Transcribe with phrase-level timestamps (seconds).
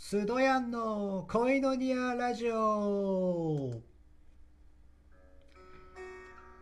[0.00, 3.72] スドヤンの恋のニアラジオ。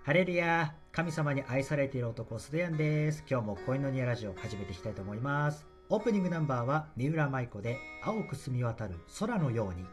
[0.03, 3.23] ハレルヤ神様に愛されている男スドヤンです。
[3.31, 5.67] 今日も恋のニアラジオを始めていきたいと思います。
[5.91, 9.85] オープニングナンバーは三浦舞子で青く澄み渡る空のように。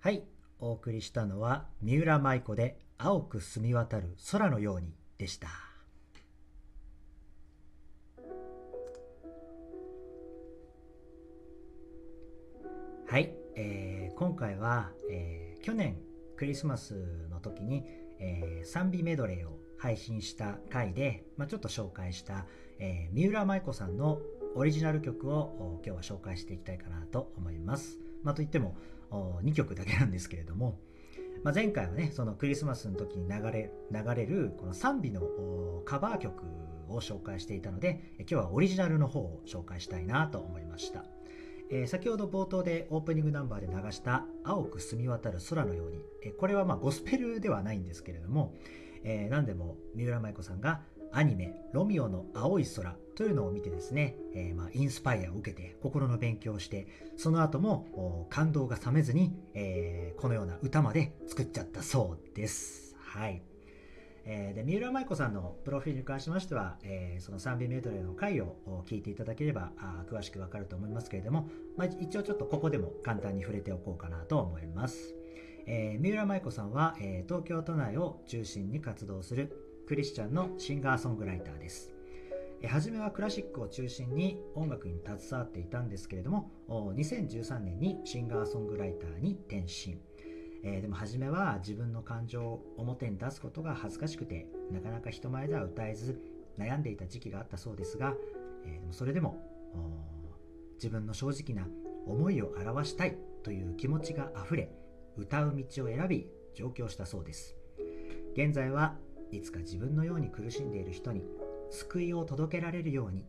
[0.00, 0.22] はい
[0.60, 5.48] お送りしたのは三浦舞子で青く澄み渡る空のようにでした
[13.08, 15.96] はい、えー今回は、えー去年
[16.36, 16.94] クリスマス
[17.28, 17.82] の時に、
[18.20, 22.46] えー賛美メドレーを配信した回で、まあ、ちょっと紹介した、
[22.78, 24.20] えー三浦舞子さんの
[24.54, 28.07] オリジナル曲を今日は紹介していきたいかなと思います。
[28.22, 28.76] まあ、といっても
[29.10, 30.78] 2曲だけなんですけれども、
[31.42, 35.22] まあ、前回はねそのクリスマスの時に流れ流れるこの賛美の
[35.84, 36.42] カバー曲
[36.88, 41.04] を紹介していたので今日はオリジナルの方を紹介したいなと思いました。
[41.70, 48.54] えー先ほど冒頭でオープニングナンバーで流した「青く澄み渡る空のように」えこれはまあゴスペルではないんですけれども、
[49.04, 50.80] えー何でも三浦舞子さんが
[51.12, 62.94] アニメ「ロミオの青い空」というのを見てですね、えー、まあ、インスパイアを受けて心の勉強をしてその後も感動が冷めずに、えー、このような歌まで作っちゃったそうです。
[62.96, 63.42] はい。
[64.30, 75.14] えー、で三浦舞子さんのプロフィールに関しましては、えー、その 3B メドレーの回を聞いていただければあ詳しくわかると思いますけれども、まあ、一応ちょっとここでも簡単に触れておこうかなと思います。
[75.66, 81.90] えー、三浦舞子さんは、え東京都内を中心に活動するクリスチャンのシンガーソングライターです。
[82.66, 89.98] 初めはクラシックを中心に音楽に携わっていたんですけれども2013年にシンガーソングライターに転身、
[90.64, 96.20] えー、でも初めは自分の感情を表に出すことが恥ずかしくてなかなか人前では歌えず
[96.58, 98.12] 悩んでいた時期があったそうですが、
[98.66, 99.40] えー、でもそれでも
[100.74, 101.66] 自分の正直な
[102.06, 104.68] 思いを表したいという気持ちがあふれ
[105.16, 106.26] 歌う道を選び
[106.56, 107.56] 上京したそうです
[108.34, 108.96] 現在は
[109.30, 111.22] いつか自分のように苦しんでいる人に
[111.70, 113.24] 救いを届けられるように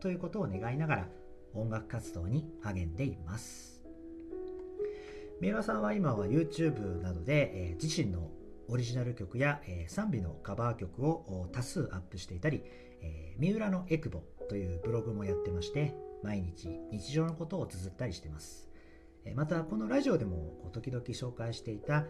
[0.00, 1.08] ということを願いながら
[1.54, 3.82] 音楽活動に励んでいます。
[5.40, 8.30] 三浦さんは今は YouTube などで、えー、自身の
[8.68, 12.62] オリジナル曲や、えー、賛美のカバー曲を多数アップしていたり、
[13.00, 18.68] えー、三浦のエクボというブログもやってまして毎日日常のことを綴ったりしてます、
[19.36, 22.06] またこのラジオでも時々紹介していた、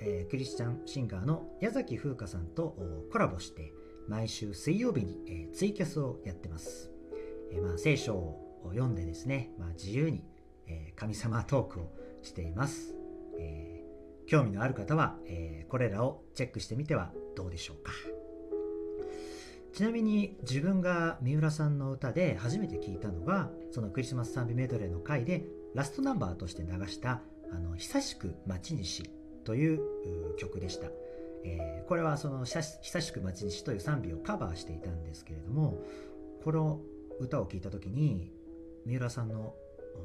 [0.00, 2.76] えクリスチャンシンガーの矢崎風花さんと
[3.12, 3.72] コラボして
[4.08, 6.90] 毎週水曜日に、えー、ツイキャスをやってます。
[7.52, 10.24] えー、まあ、聖書を読んでですね、まあ、自由に、
[10.66, 11.92] えー、神様トークを
[12.22, 12.94] しています。
[13.38, 13.84] え
[14.26, 17.92] 興味のある方は、えこれらをチェックしてみてはどうでしょうか。
[19.72, 25.44] ちなみに自分が三浦さんの歌で初めて聞いたのがそのクリスマス賛美メドレーの回で
[25.74, 27.22] ラストナンバーとして流した
[27.52, 29.04] 「あの久しく待ち主」
[29.48, 29.80] という
[30.36, 30.88] 曲でした。
[31.42, 32.60] えー、これはその久
[33.00, 35.82] しく待ちにしという賛美をカバーしていたんですけれども
[36.44, 36.80] この
[37.18, 38.30] 歌を聴いた時に
[38.84, 39.54] 三浦さんの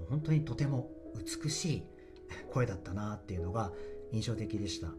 [0.09, 0.91] 本当にとても
[1.43, 1.83] 美しい
[2.53, 3.73] 声だったなっていうのが
[4.13, 4.93] 印象的でした。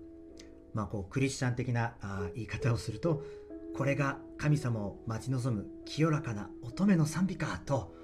[0.75, 3.23] まあこうクリスチャン的なあ言い方をすると
[3.75, 7.95] これが神様を待ち望む清らかな乙女の賛美かと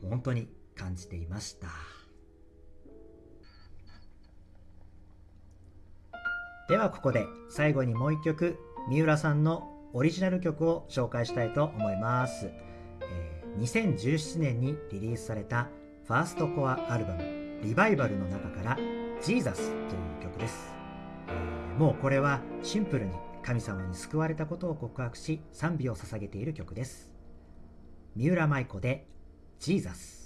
[0.00, 1.68] 本当に感じていました。
[6.68, 8.58] ではここで最後にもう一曲
[8.88, 12.50] 三浦さんのオリジナル曲を紹介したいと思います、
[13.02, 15.68] えー、2017年にリリースされた
[16.06, 17.22] ファーストコアアルバム
[17.62, 18.78] 「リバイバル」の中から
[19.22, 20.74] 「ジーザス」という曲です、
[21.28, 23.12] えー、もうこれはシンプルに
[23.42, 27.12] 神様に救われたことを告白し賛美を捧げている曲です。
[28.16, 29.06] 三浦舞子で
[29.60, 30.22] 「ジーザス」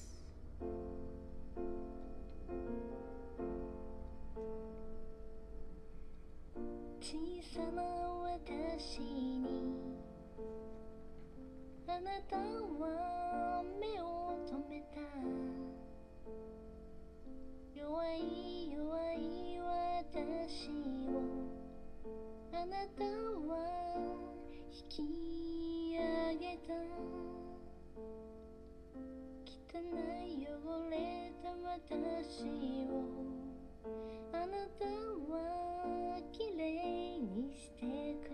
[7.61, 9.75] 私に
[11.89, 15.01] あなたは目を留めた
[17.75, 20.71] 弱い弱い私
[21.11, 21.19] を
[22.53, 23.59] あなたは
[24.71, 25.03] 引き
[25.99, 26.75] 上げた
[29.45, 29.81] 汚
[30.25, 32.45] い汚れた私
[32.89, 33.03] を
[34.33, 34.87] あなた
[35.33, 35.88] は
[37.83, 38.28] に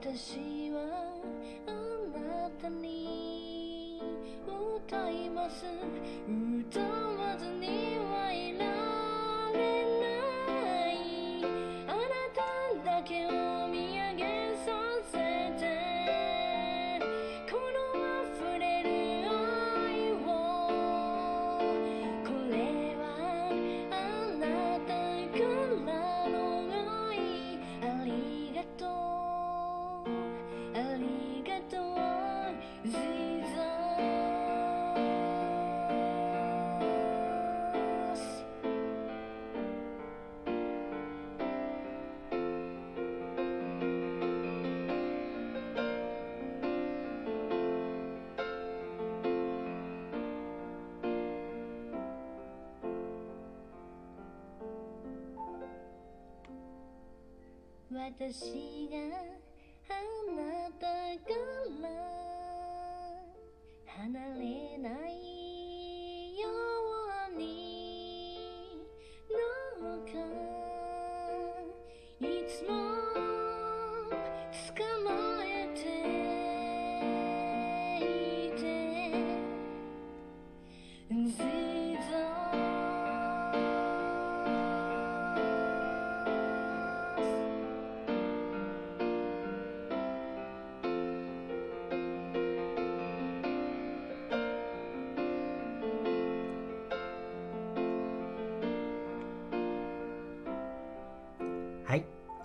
[0.00, 0.80] 私は
[1.66, 1.72] あ
[2.16, 4.00] なたに
[4.86, 5.66] 歌います。
[6.68, 7.07] 歌
[58.08, 59.37] 私が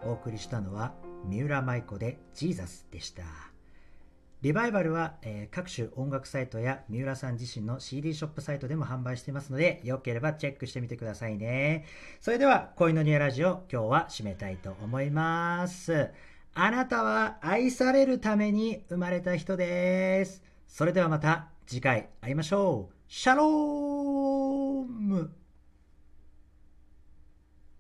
[0.06, 0.94] お送りしたのは
[1.26, 3.24] 三浦舞子でジーザスでした。
[4.42, 11.86] リバイバルは、えー各種音楽サイトや三浦さん自身の CD ショップサイトでも販売していますので、よければチェックしてみてくださいね。
[12.20, 16.10] それでは、恋のニアラジオ、今日は締めたいと思います。
[16.56, 20.44] あなたは愛されるために生まれた人です。
[20.68, 22.96] それではまた次回会いましょう。
[23.08, 25.32] シャローム